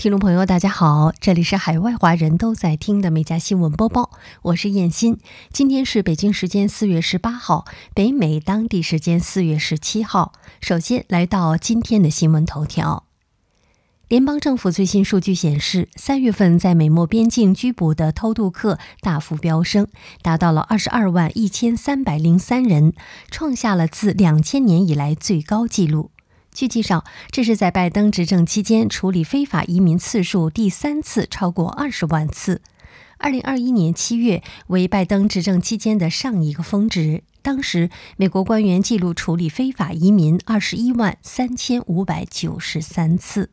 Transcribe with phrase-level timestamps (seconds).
[0.00, 5.18] 听众朋友，大家好，这里是海外华人都在听的每家新闻播报，我是燕欣。
[5.52, 10.32] 今天是北京时间四月十八号，北美当地时间四月十七号。
[10.62, 13.04] 首先来到今天的新闻头条。
[14.08, 19.86] 联邦政府最新数据显示，三月份在美墨边境拘捕的偷渡客大幅飙升，
[20.22, 22.94] 达到了二十二万一千三百零三人，
[23.30, 26.10] 创下了自两千年以来最高纪录。
[26.52, 32.60] 据介绍，这是在拜登执政期间处理非法移民次数第三次超过二十万次。
[33.18, 43.50] 二零二一年七月为拜登执政期间的上一个峰值，当时美国官员记录处理非法移民二十一万三千五百九十三次。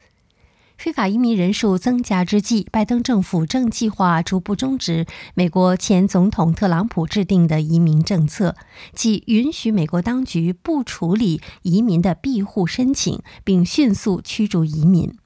[0.78, 8.56] 非法移民人数增加之际，拜登政府正计划逐步终止美国前总统特朗普制定的移民政策，
[8.94, 15.18] 即允许美国当局不处理移民的庇护申请，并迅速驱逐移民。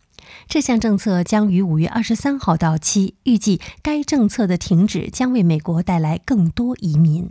[0.48, 7.30] 这项政策将于五月二十三号到期，预计该政策的停止将为美国带来更多移民。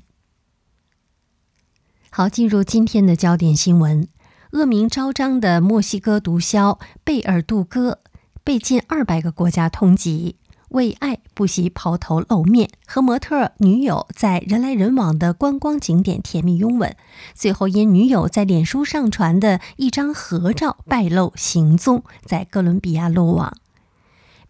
[2.11, 4.06] 好，进入今天的焦点新闻：
[4.52, 8.00] 恶名昭彰的墨西哥毒枭贝尔杜戈。
[8.42, 10.34] 被近二百个国家通缉，
[10.70, 16.96] 为爱不惜抛头露面，和模特女友在人来人往的观光景点甜蜜拥吻，
[17.34, 23.56] 最后因女友在脸书上传的一张合照败露行踪，在哥伦比亚落网。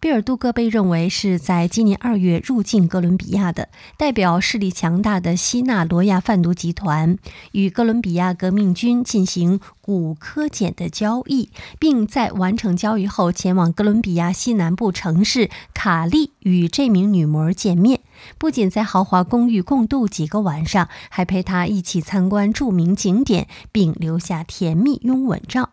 [0.01, 7.19] 贝尔杜戈被认为是在今年二月入境哥伦比亚的，代表势力强大的西纳罗亚贩毒集团
[7.51, 17.99] 与哥伦比亚革命军进行古柯碱的交易，并在完成交易后前往哥伦比亚西南部城市卡利与这名女模见面，
[18.39, 25.69] 不仅在豪华公寓共度几个晚上，还陪她一起参观著名景点，并留下甜蜜拥吻照。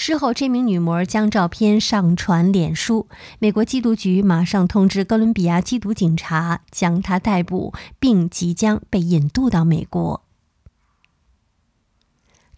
[0.00, 3.08] 事后，这名女模将照片上传脸书，
[3.40, 10.22] 美国缉毒局马上通知哥伦比亚缉毒警察，将她逮捕，并即将被引渡到美国。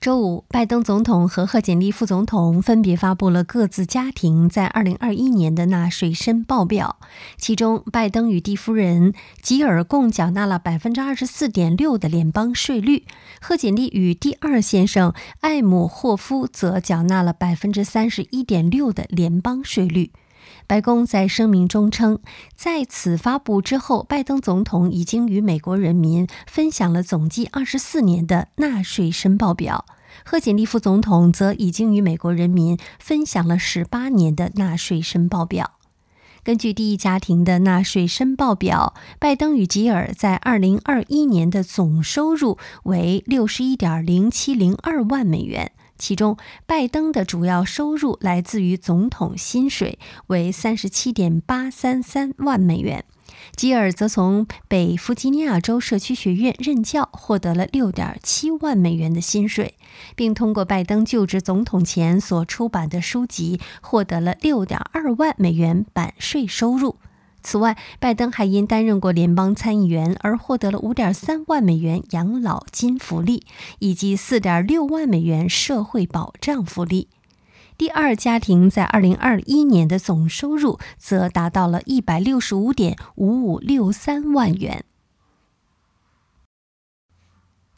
[0.00, 6.96] 周五，拜登总统和贺锦丽副总统分别发布了各自家庭在2021年的纳税申报表。
[7.36, 9.12] 其中，拜登与蒂夫人
[9.42, 13.04] 吉尔共缴纳了24.6%的联邦税率，
[13.42, 20.12] 贺锦丽与第二先生艾姆霍夫则缴纳了31.6%的联邦税率。
[20.70, 22.20] 白宫在声明中称，
[22.54, 29.84] 在此发布之后，拜登总统已经与美国人民分享了总计二十四年的纳税申报表，
[30.24, 35.72] 贺锦丽副总统则已经与美国人民分享了十八年的纳税申报表。
[36.44, 45.72] 根据第一家庭的纳税申报表，拜登与吉尔在二零二一年的总收入为六十一点零七零二万美元。
[46.00, 53.02] 其中，拜登的主要收入来自于总统薪水，为三十七点八三三万美元；
[53.54, 59.74] 吉尔则从北弗吉尼亚州社区学院任教，获得了六点七万美元的薪水，
[60.16, 66.96] 并通过拜登就职总统前所出版的书籍，获得了六点二万美元版税收入。
[67.42, 73.44] 此外，拜登还因担任过联邦参议员而获得了5.3万美元养老金福利，
[73.78, 77.08] 以及4.6万美元社会保障福利。
[77.78, 84.84] 第二家庭在2021年的总收入则达到了165.5563万元。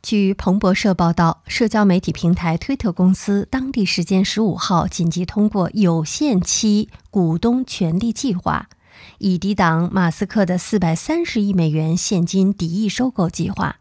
[0.03, 8.69] 据彭博社报道，社交媒体平台推特公司当地时间15号紧急通过有限期股东权利计划。
[9.23, 13.77] 以抵挡马斯克的四百三十亿美元现金敌意收购计划。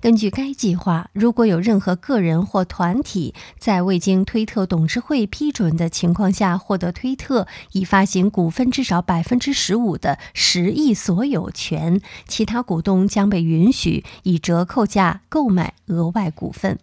[0.00, 16.78] 根据该计划，如果有任何个人或团体在未经推特董事会批准的情况下获得推特已发行股份至少百分之十五的十亿所有权，其他股东将被允许以折扣价购买额外股份。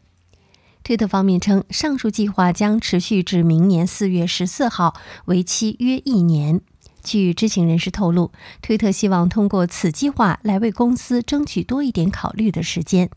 [0.83, 4.93] 推特方面称，上述计划将持续至明年四月十四号，
[5.25, 6.61] 为期约一年。
[7.03, 13.09] 据知情人士透露，推特希望通过此计划来为公司争取多一点考虑的时间。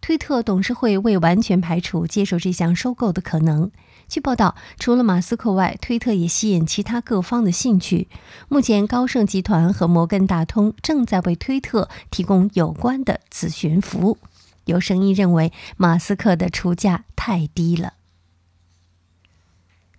[0.00, 3.70] 推特董事会未完全排除接受这项收购的可能。
[4.06, 8.08] 据报道，除了马斯克外，推特也吸引其他各方的兴趣。
[8.48, 14.18] 目前，高盛集团和摩根大通正在为推特提供有关的咨询服务。
[14.64, 17.94] 有声音认为，马斯克的出价太低了。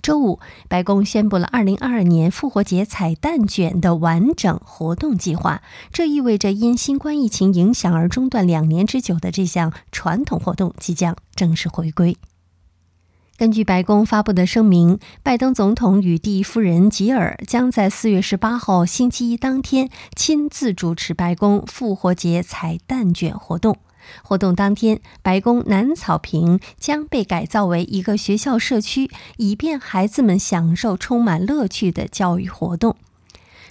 [0.09, 5.61] 周五，白宫宣布了2022年复活节彩蛋卷的完整活动计划。
[5.93, 12.17] 这意味着因新冠疫情影响而中断两年之久的这项传统活动即将正式回归。
[13.37, 23.77] 根据白宫发布的声明，拜登总统与第一夫人吉尔将在四月十八号星期一当天亲自主持白宫复活节彩蛋卷活动。
[24.23, 32.95] 活动当天，白宫南草坪将被改造为一个学校社区，以便孩子们享受充满乐趣的教育活动。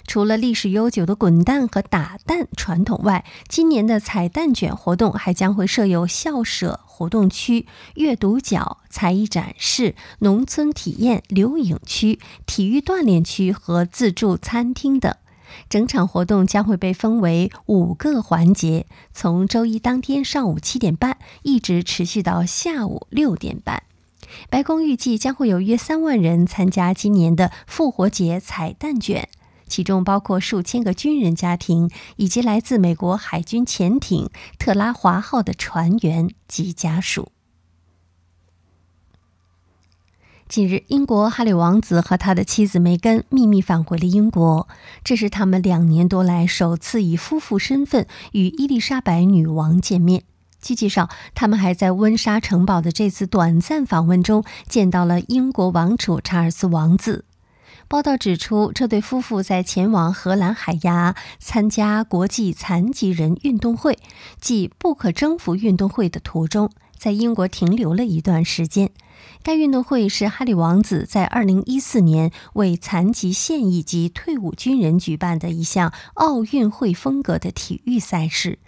[0.07, 15.13] 除了历史悠久的滚蛋和打蛋传统外，今年的彩蛋卷活动还将会设有校舍活动区、阅读角、才艺展示、农村体验、留影区、体育锻炼区和自助餐厅等。
[15.69, 23.83] 整场活动将会被分为五个环节，从周一当天上午七点半一直持续到下午六点半。
[24.49, 29.29] 白宫预计将会有约三万人参加今年的复活节彩蛋卷。
[29.67, 37.31] 其中包括数千个军人家庭，以及来自美国海军潜艇“特拉华号”的船员及家属。
[40.49, 44.67] 近日，英国哈里王子和他的妻子梅根秘密返回了英国，
[45.03, 50.23] 这是他们两年多来首次以夫妇身份与伊丽莎白女王见面。
[50.59, 57.25] 据介绍，他们还在温莎城堡的这次短暂访问中见到了英国王储查尔斯王子。
[57.87, 63.99] 报道指出，这对夫妇在前往荷兰海牙参加国际残疾人运动会
[64.41, 68.91] （即不可征服运动会）的途中，在英国停留了一段时间。
[69.41, 78.59] 该运动会是哈里王子在2014年为残疾现役及退伍军人举办的一项奥运会风格的体育赛事。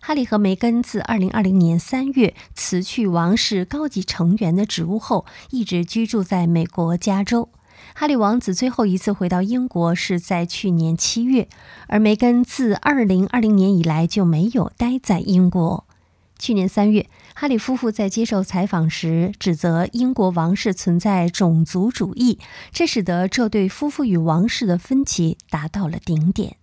[0.00, 7.50] 哈里和梅根自2020年3月辞去王室高级成员的职务后，一直居住在美国加州。
[7.94, 11.48] 哈里王子最后一次回到英国是在去年七月，
[11.86, 15.86] 而梅根自二零二零年以来就没有待在英国。
[16.40, 22.38] 去年三月，哈里夫妇在接受采访时指责英国王室存在种族主义，
[22.72, 26.56] 这使得这对夫妇与王室的分歧达到了顶点。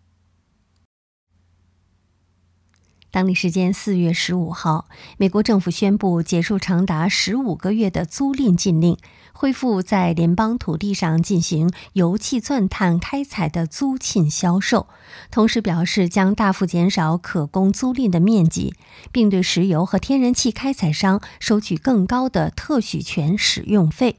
[3.09, 4.85] 当地时间四月十五号，
[5.17, 8.97] 美国政府宣布结束长达十五个月的租赁禁令，
[9.31, 14.87] 恢复在联邦土地上进行油气钻探开采的租赁销售，
[15.31, 18.75] 同时表示将大幅减少可供租赁的面积，
[19.11, 24.17] 并对石油和天然气开采商收取更高的特许权使用费。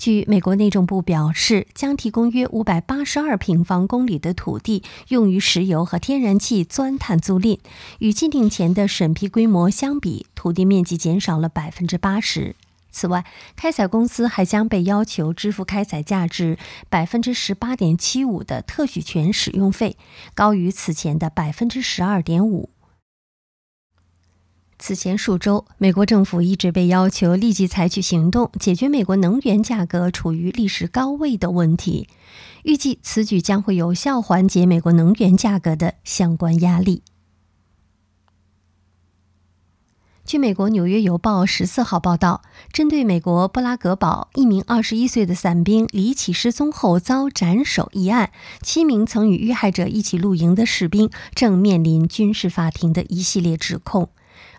[0.00, 7.58] 据美国内政部表示，将提供约五百八十二平方公里的土地用于石油和天然气钻探租赁。
[7.98, 12.56] 与禁令前的审批规模相比，土地面积减少了百分之八十。
[12.90, 16.56] 此外，开采公司还将被要求支付开采价值
[16.88, 19.98] 百分之十八点七五的特许权使用费，
[20.34, 22.70] 高于此前的百分之十二点五。
[24.80, 32.08] 此前数周，美国政府一直被要求立即采取行动，解决美国能源价格处于历史高位的问题。
[32.62, 37.02] 预计此举将会有效缓解美国能源价格的相关压力。
[40.24, 42.42] 据美国《纽约邮报》十四号报道，
[42.72, 48.32] 针对美国布拉格堡一名二十一岁的伞兵离奇失踪后遭斩首一案，
[48.62, 54.08] 七名曾与遇害者一起露营的士兵正面临军事法庭的一系列指控。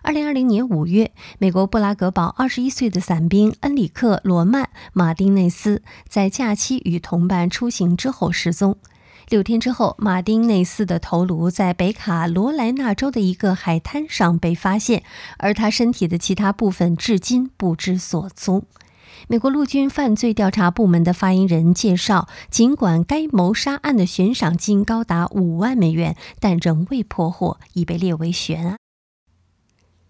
[0.02, 8.76] 二零二零年五月，美国布拉格堡二十一岁的伞兵恩里克·罗曼·马丁内斯在假期与同伴出行之后失踪。
[9.28, 15.04] 六天之后，马丁内斯的头颅在北卡罗来纳州的一个海滩上被发现，
[15.38, 18.64] 而他身体的其他部分至今不知所踪。
[19.28, 28.81] 美国陆军犯罪调查部门的发言人介绍，尽管该谋杀案的悬赏金高达五万美元，但仍未破获，已被列为悬案。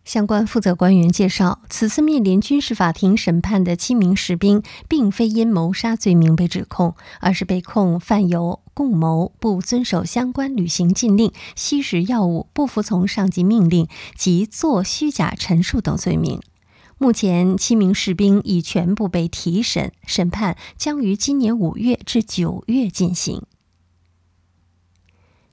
[0.04, 16.40] 相关负责官员介绍，此次面临军事法庭审判的七名士兵，并非因谋杀罪名被指控，而是被控犯有共谋、不遵守相关旅行禁令、吸食药物、不服从上级命令及作虚假陈述等罪名。
[16.98, 23.42] 目前，七名士兵已全部被提审，审判将于今年五月至九月进行。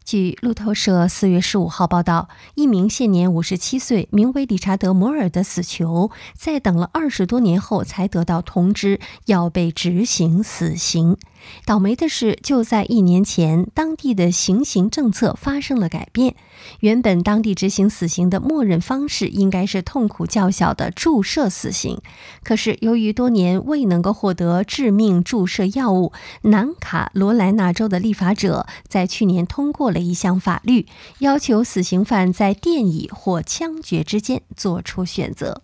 [0.09, 11.15] 据路透社四月十五号报道，一名现年五十七岁、名为理查德·摩尔的死囚，在等了二十多年后才得到通知要被执行死刑。
[11.65, 16.35] 倒霉的是，就在一年前，当地的行刑政策发生了改变。
[16.81, 22.01] 原本当地执行死刑的默认方式应该是痛苦较小的注射死刑，
[22.43, 26.11] 可是由于多年未能够获得致命注射药物，
[26.43, 30.85] 南卡罗来纳州的立法者在去年通过了一项法律，
[31.19, 35.61] 要求死刑犯在电椅或枪决之间做出选择。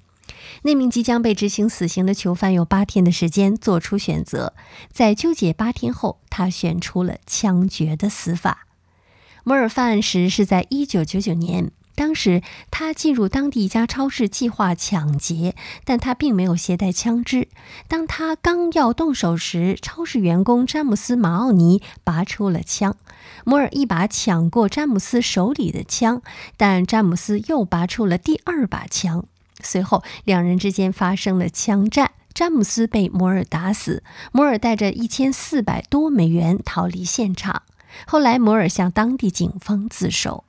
[0.64, 4.54] 那名即将被执行死刑的囚犯有八天的时间做出选择，
[4.92, 8.68] 在纠结八天后，他选出了枪决的死法。
[9.44, 11.72] 摩尔犯案时是在一九九九年。
[11.98, 17.48] 当时他进入当地一家超市计划抢劫，但他并没有携带枪支。
[17.88, 22.98] 当他刚要动手时，超市员工詹姆斯·马奥尼拔出了枪，
[23.46, 26.22] 摩尔一把抢过詹姆斯手里的枪，
[26.58, 29.26] 但詹姆斯又拔出了第二把枪。
[29.66, 37.64] 随后两人之间发生了枪战，詹姆斯被摩尔打死，摩尔带着一千四百多美元逃离现场。
[38.06, 40.44] 后来摩尔向当地警方自首。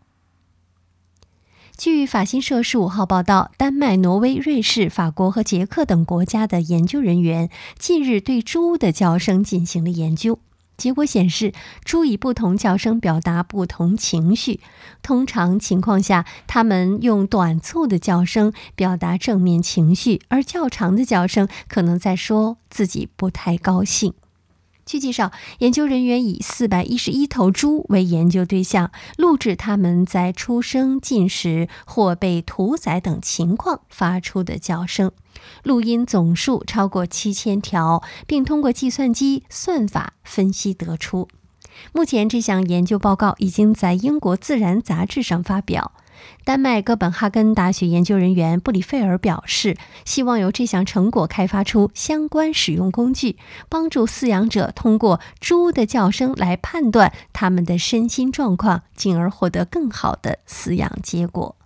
[1.77, 10.39] 据法新社十五号报道，丹麦、挪威、瑞士、法国和捷克等国家的研究人员近日对猪的叫声进行了研究。
[10.77, 11.53] 结果显示，
[11.85, 14.61] 猪以不同叫声表达不同情绪。
[15.03, 24.15] 通常情况下，它们用短促的叫声表达正面情绪，而较长的叫声可能在说自己不太高兴。
[24.87, 35.11] 据介绍，研究人员以四百一十一头猪为研究对象，录制它们在出生、进食或被屠宰等情况发出的叫声，
[35.65, 41.27] 录音总数超过七千条，并通过计算机算法分析得出。
[41.93, 45.91] 目前，这项研究报告已经在英国《自然》杂志上发表。
[46.45, 53.37] 丹麦哥本哈根大学研究人员布里费尔表示，希望由这项成果开发出相关使用工具，
[53.69, 61.57] 帮助饲养者通过猪的叫声来判断它们的身心状况，进而获得更好的饲养结果。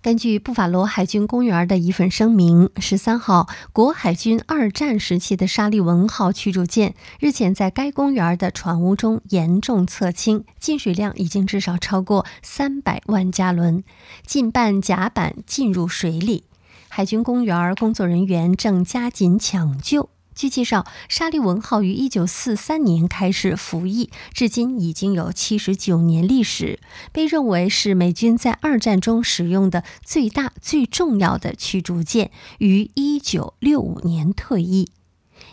[0.00, 13.82] 根据布法罗海军公园的一份声明，十三号，国海军二战时期的沙利文号驱逐舰日前在该公园的船坞中严重侧倾，进水量已经至少超过三百万加仑，
[14.24, 16.44] 近半甲板进入水里。
[16.88, 20.08] 海军公园工作人员正加紧抢救。
[20.38, 26.78] 据介绍，沙利文号于1943年开始服役，至今已经有79年历史，
[27.10, 34.92] 被认为是美军在二战中使用的最大、最重要的驱逐舰，于1965年退役。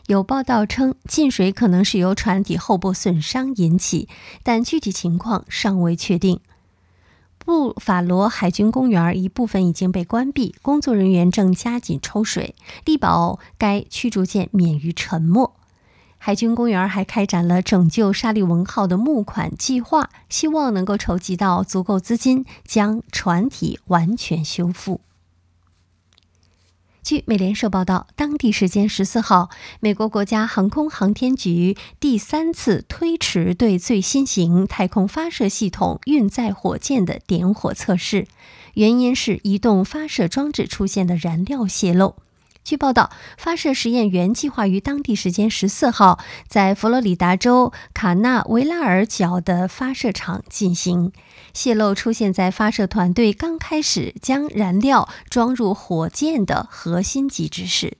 [0.05, 4.07] 有报道称，进水可能是由船体后部损伤引起，
[4.43, 6.41] 但具体情况尚未确定。
[7.45, 15.53] 布法罗海军公园一部分已经被关闭，工作人员正加紧抽水，力保该驱逐舰免于沉没。
[16.17, 25.01] 海军公园还开展了拯救沙利文号的募款计划，希望能够筹集到足够资金，将船体完全修复。
[27.05, 38.25] 据美联社报道，当地时间十四号，美国国家航空航天局第三次推迟对最新型太空发射系统运载火箭的点火测试，
[38.73, 42.15] 原因是移动发射装置出现的燃料泄漏。
[42.65, 51.11] 据报道，发射实验原计划于当地时间十四号在佛罗里达州卡纳维拉尔角的发射场进行。
[51.53, 57.99] 泄漏出现在发射团队刚开始将燃料装入火箭的核心机制时，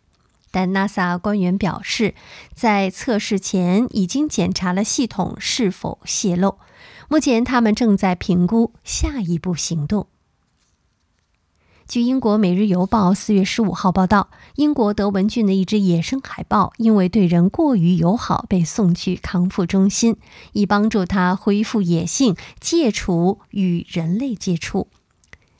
[0.50, 2.16] 但 NASA 官员表示，
[2.56, 6.58] 在测试前已经检查了系统是否泄漏。
[7.08, 10.08] 目前，他们正在评估下一步行动。
[11.88, 20.18] 据英国《每日邮报》四月十五号报道，英国德文郡的一只野生海豹因为对人过于友好，被送去康复中心，
[20.54, 24.88] 以帮助它恢复野性，戒除与人类接触。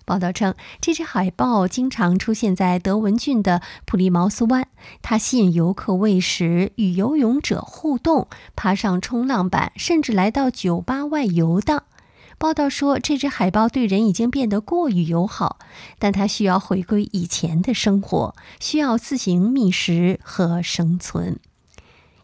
[0.04, 4.68] 报道称，这只海豹经常出现在德文郡的普利茅斯湾，
[5.04, 11.84] 它吸引游客喂食，与游泳者互动，爬上冲浪板，甚至来到酒吧外游荡。
[12.38, 15.58] 报道说，这只海豹对人已经变得过于友好，
[15.98, 21.40] 但它需要回归以前的生活，需要自行觅食和生存。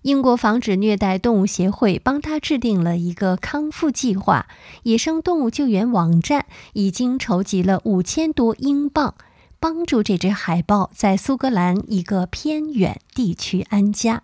[0.04, 4.48] 英国防止虐待动物协会帮他制定了一个康复计划，
[4.84, 9.14] 野生动物救援网站已经筹集了五千多英镑，
[9.60, 14.24] 帮助这只海豹在苏格兰一个偏远地区安家。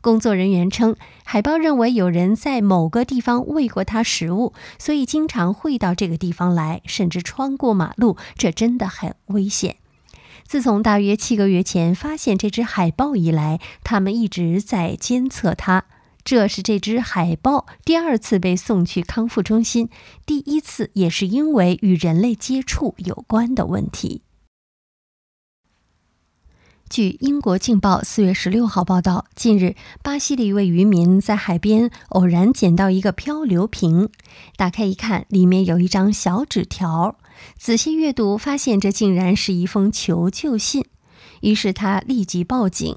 [0.00, 8.16] 工作人员称，海豹认为有人在某个地方喂过它食物，所以经常会到这个地方来，甚至穿过马路。
[8.36, 9.76] 这真的很危险。
[10.46, 15.84] 自从大约七个月前发现这只海豹以来，他们一直在监测它。
[16.24, 19.88] 这是这只海豹第二次被送去康复中心，
[20.26, 24.22] 第一次也是因为与人类接触有关的问题。
[26.88, 34.08] 据英国《镜报》四月十六号报道，近日，巴西的一位渔民在海边偶然捡到一个漂流瓶，
[34.56, 37.16] 打开一看，里面有一张小纸条。
[37.58, 40.86] 仔细阅读，发现这竟然是一封求救信，
[41.42, 42.96] 于是他立即报警。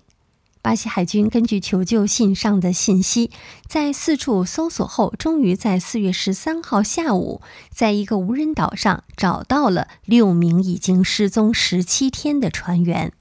[0.64, 3.32] 巴西海军根据求救信上的信息，
[3.68, 13.12] 在四处搜索后，终于在四月十三号下午，在一个无人岛上找到了六名已经失踪十七天的船员。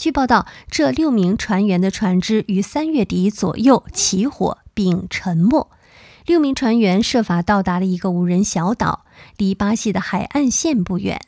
[0.00, 5.68] 据报道，这六名船员的船只于三月底左右起火并沉没。
[6.24, 9.04] 六名船员设法到达了一个无人小岛，
[9.36, 11.20] 离巴西的海岸线不远。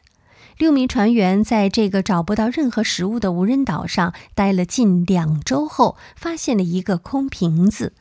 [0.57, 7.93] 六名船员在这个找不到任何食物的无人岛上待了近两周后，发现了一个空瓶子。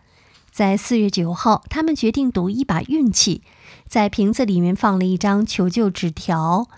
[0.53, 3.41] 在四月九号，他们决定赌一把运气，
[3.89, 6.69] 在瓶子里面放了一张求救纸条。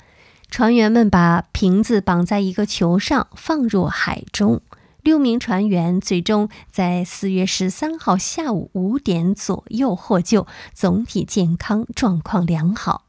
[0.53, 4.62] 船员们把瓶子绑在一个球上，放入海中。
[5.01, 13.05] 六名船员最终在四月十三号下午五点左右获救，总体健康状况良好。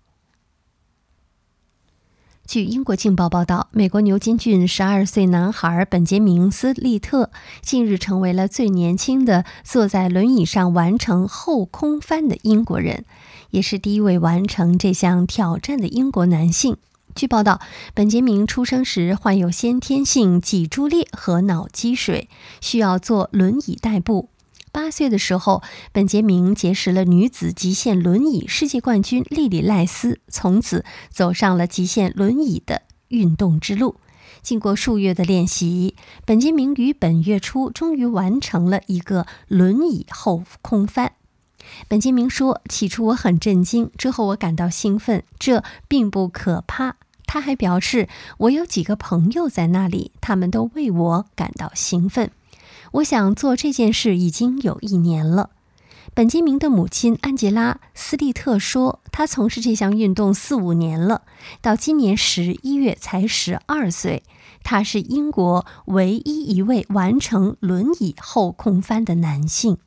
[2.47, 13.05] 据英国《镜报》报道，美国牛津郡十二岁男孩本杰明·斯利特近日成为了最年轻的坐在轮椅上完成后空翻的英国人，
[13.51, 16.79] 也是第一位完成这项挑战的英国男性。
[17.15, 17.61] 据报道，
[17.95, 22.29] 本杰明出生时患有先天性脊柱裂和脑积水，
[22.61, 24.31] 需要坐轮椅代步。
[24.73, 33.95] 八岁的时候，本杰明结识了女子极限轮椅世界冠军莉莉赖斯，从此走上了极限轮椅的运动之路。
[34.43, 35.95] 经过数月的练习，
[36.27, 41.13] 本杰明于本月初终于完成了一个轮椅后空翻。
[41.87, 52.31] 本杰明说：“起初我很震惊，之后我感到兴奋，这并不可怕。”他还表示：“我有几个朋友在那里，他们都为我感到兴奋。”
[52.93, 55.51] 我想做这件事已经有一年了。
[56.13, 61.23] 本杰明的母亲安吉拉·斯利特说：“他从事这项运动四五年了，
[61.61, 64.23] 到今年十一月才十二岁。
[64.63, 69.79] 他是英国唯一一位完成轮椅后空翻的男性。”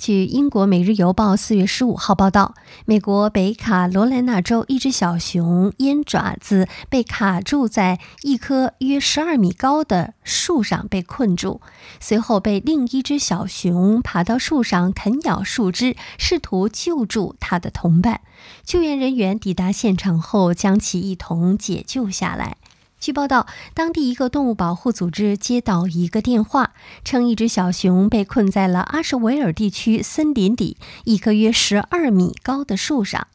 [0.00, 2.54] 据英国《每日邮报》四月十五号报道，
[2.86, 11.60] 美国北卡罗来纳州一只小熊因爪子被卡住在一棵约十二米高的树上被困住，
[12.00, 18.22] 随后被另一只小熊爬到树上啃咬树枝，试图救助它的同伴。
[18.64, 22.56] 救援人员抵达现场后，将其一同解救下来。
[23.00, 33.26] 据报道，当地一个动物保护组织接到一个电话，称一只小熊被困在了阿什维尔地区森林里一棵约十二米高的树上，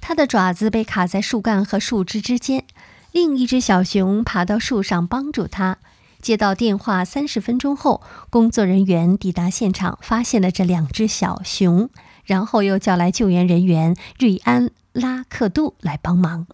[0.00, 2.64] 它的爪子被卡在树干和树枝之间。
[3.12, 5.78] 另一只小熊爬到树上帮助它。
[6.20, 11.88] 接到电话三十分钟后，工作人员抵达现场，发现了这两只小熊，
[12.24, 16.48] 然后又叫来救援人员瑞安·拉克杜来帮忙。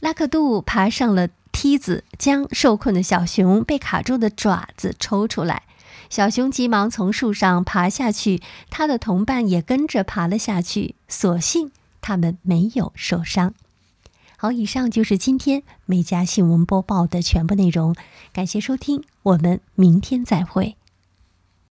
[0.00, 1.28] 拉克杜爬上了。
[1.58, 5.62] 梯子将受困的小熊被卡住的爪子抽出来，
[6.10, 10.96] 小熊急忙从树上爬下去，它的同伴也跟着爬了下去。
[11.08, 13.54] 所幸他们没有受伤。
[14.36, 17.96] 好，以上就是今天每家新闻播报的全部内容，
[18.34, 20.76] 感谢收听，我们明天再会。